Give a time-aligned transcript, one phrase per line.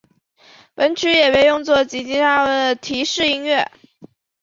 [0.73, 3.71] 本曲也被用作京急上大冈站的列车接近时的提示音乐。